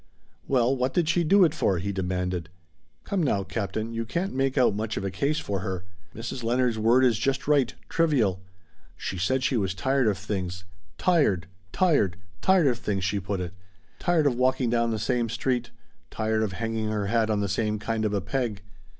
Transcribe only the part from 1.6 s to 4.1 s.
he demanded. "Come now, Captain, you